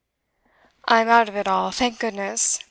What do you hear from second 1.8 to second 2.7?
goodness.